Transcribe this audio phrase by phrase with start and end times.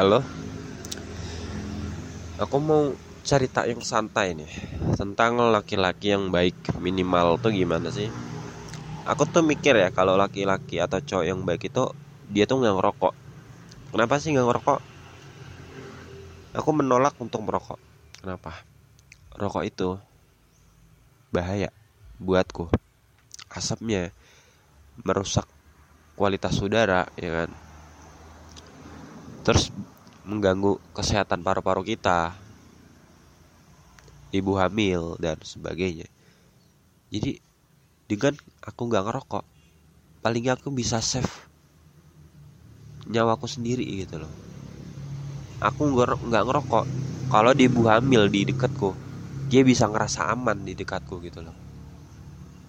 [0.00, 0.24] Halo?
[2.40, 4.48] Aku mau cerita yang santai nih
[4.96, 8.08] Tentang laki-laki yang baik minimal tuh gimana sih?
[9.04, 11.84] Aku tuh mikir ya kalau laki-laki atau cowok yang baik itu
[12.32, 13.14] Dia tuh nggak ngerokok.
[13.92, 14.80] Kenapa sih nggak ngerokok?
[16.56, 17.76] Aku menolak untuk merokok.
[18.24, 18.56] Kenapa?
[19.36, 20.00] Rokok itu
[21.28, 21.68] Bahaya
[22.16, 22.72] Buatku.
[23.52, 24.16] Asapnya
[25.04, 25.44] Merusak
[26.16, 27.52] kualitas udara ya kan
[29.40, 29.72] terus
[30.28, 32.36] mengganggu kesehatan paru-paru kita.
[34.30, 36.06] Ibu hamil dan sebagainya.
[37.10, 37.42] Jadi
[38.06, 39.44] dengan aku nggak ngerokok
[40.22, 41.50] paling aku bisa save
[43.10, 44.30] nyawaku sendiri gitu loh.
[45.58, 46.84] Aku nggak ngerokok.
[47.30, 48.94] Kalau di ibu hamil di dekatku
[49.50, 51.56] dia bisa ngerasa aman di dekatku gitu loh.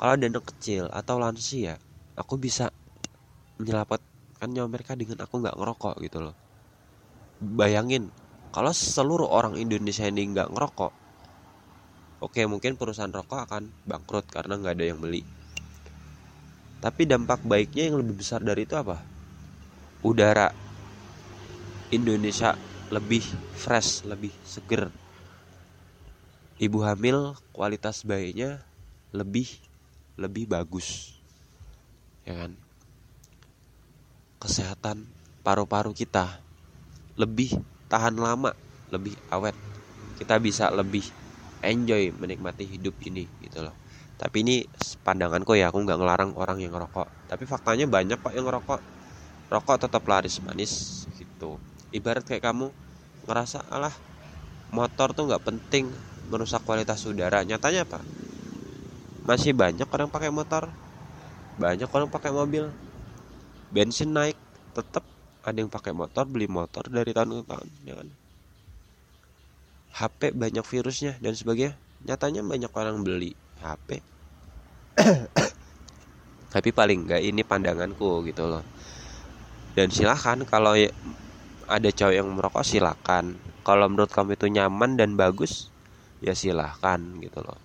[0.00, 1.76] Kalau ada anak kecil atau lansia
[2.16, 2.72] aku bisa
[3.60, 6.49] menyelamatkan mereka dengan aku nggak ngerokok gitu loh
[7.40, 8.12] bayangin
[8.54, 11.00] kalau seluruh orang Indonesia ini nggak ngerokok
[12.20, 15.24] oke mungkin perusahaan rokok akan bangkrut karena nggak ada yang beli.
[16.80, 19.00] Tapi dampak baiknya yang lebih besar dari itu apa?
[20.00, 20.48] Udara.
[21.92, 22.56] Indonesia
[22.88, 23.24] lebih
[23.56, 24.88] fresh lebih seger.
[26.60, 28.60] Ibu hamil kualitas bayinya
[29.12, 29.48] lebih
[30.16, 31.16] lebih bagus.
[32.24, 32.52] Ya kan?
[34.40, 35.04] Kesehatan
[35.44, 36.40] paru-paru kita
[37.20, 37.52] lebih
[37.92, 38.56] tahan lama,
[38.88, 39.52] lebih awet.
[40.16, 41.04] Kita bisa lebih
[41.60, 43.76] enjoy menikmati hidup ini gitu loh.
[44.16, 44.56] Tapi ini
[45.04, 47.28] pandanganku ya, aku nggak ngelarang orang yang ngerokok.
[47.28, 48.80] Tapi faktanya banyak kok yang ngerokok.
[49.52, 51.60] Rokok tetap laris manis gitu.
[51.92, 52.72] Ibarat kayak kamu
[53.28, 53.92] ngerasa alah
[54.70, 55.90] motor tuh nggak penting
[56.30, 57.42] merusak kualitas udara.
[57.44, 58.00] Nyatanya apa?
[59.26, 60.70] Masih banyak orang pakai motor,
[61.60, 62.72] banyak orang pakai mobil,
[63.68, 64.38] bensin naik,
[64.72, 65.04] tetap
[65.44, 68.08] ada yang pakai motor beli motor dari tahun ke tahun ya kan?
[69.90, 71.74] HP banyak virusnya dan sebagainya.
[72.00, 74.00] Nyatanya banyak orang beli HP
[76.54, 78.64] tapi paling enggak ini pandanganku gitu loh.
[79.78, 80.90] Dan silahkan kalau ya,
[81.70, 85.70] ada cowok yang merokok silahkan kalau menurut kamu itu nyaman dan bagus
[86.18, 87.58] ya silahkan gitu loh.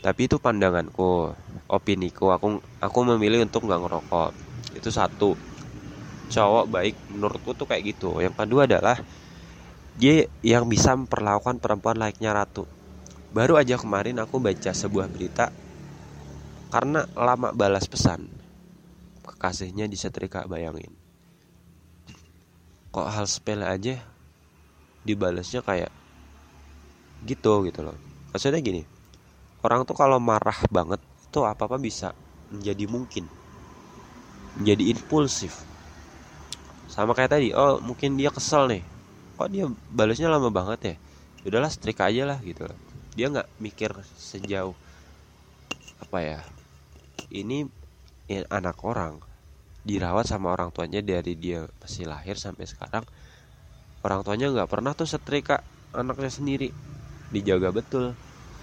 [0.00, 1.36] Tapi itu pandanganku
[1.68, 2.32] opiniku.
[2.32, 4.30] Aku aku memilih untuk nggak ngerokok.
[4.80, 5.36] Itu satu
[6.30, 8.18] cowok baik menurutku tuh kayak gitu.
[8.22, 8.96] Yang kedua adalah
[9.94, 12.64] dia yang bisa memperlakukan perempuan layaknya ratu.
[13.30, 15.50] Baru aja kemarin aku baca sebuah berita
[16.70, 18.30] karena lama balas pesan
[19.26, 20.94] kekasihnya disetrika bayangin.
[22.90, 24.02] Kok hal sepele aja
[25.06, 25.90] dibalasnya kayak
[27.26, 27.96] gitu gitu loh.
[28.32, 28.82] Maksudnya gini
[29.66, 32.10] orang tuh kalau marah banget itu apa apa bisa
[32.50, 33.24] menjadi mungkin
[34.58, 35.69] menjadi impulsif
[36.90, 38.82] sama kayak tadi oh mungkin dia kesel nih.
[39.38, 39.64] Kok dia
[39.94, 40.94] balasnya lama banget ya.
[41.46, 42.66] Udahlah setrika aja lah gitu.
[43.14, 44.74] Dia nggak mikir sejauh
[46.00, 46.40] apa ya
[47.30, 47.64] ini
[48.26, 49.22] ya, anak orang.
[49.80, 53.06] Dirawat sama orang tuanya dari dia masih lahir sampai sekarang.
[54.04, 55.64] Orang tuanya nggak pernah tuh setrika
[55.94, 56.68] anaknya sendiri.
[57.32, 58.12] Dijaga betul.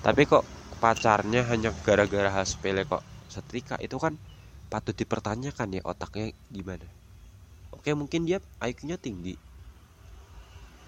[0.06, 0.46] Tapi kok
[0.78, 4.14] pacarnya hanya gara-gara hal sepele kok setrika itu kan
[4.70, 6.86] patut dipertanyakan ya otaknya gimana
[7.78, 9.38] oke mungkin dia IQ-nya tinggi.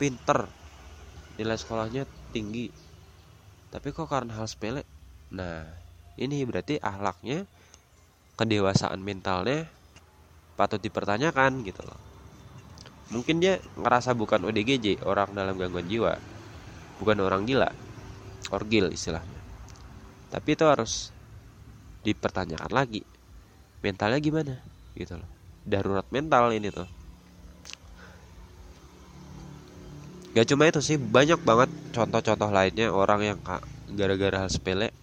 [0.01, 0.49] Pinter.
[1.37, 2.67] Nilai sekolahnya tinggi.
[3.69, 4.81] Tapi kok karena hal sepele?
[5.29, 5.69] Nah
[6.17, 7.45] ini berarti ahlaknya
[8.33, 9.69] kedewasaan mentalnya
[10.57, 11.99] patut dipertanyakan gitu loh.
[13.13, 16.17] Mungkin dia ngerasa bukan ODGJ orang dalam gangguan jiwa.
[16.97, 17.69] Bukan orang gila.
[18.49, 19.39] Orgil istilahnya.
[20.33, 21.13] Tapi itu harus
[22.03, 23.01] dipertanyakan lagi.
[23.81, 24.59] Mentalnya gimana?
[24.93, 25.38] Gitu loh
[25.69, 26.89] darurat mental ini tuh.
[30.33, 33.37] Gak cuma itu sih banyak banget contoh-contoh lainnya orang yang
[33.97, 34.93] gara-gara hal sepele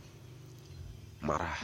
[1.18, 1.58] marah